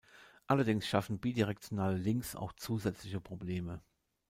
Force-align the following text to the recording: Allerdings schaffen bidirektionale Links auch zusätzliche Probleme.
Allerdings 0.47 0.87
schaffen 0.87 1.19
bidirektionale 1.19 1.95
Links 1.95 2.35
auch 2.35 2.53
zusätzliche 2.53 3.21
Probleme. 3.21 3.83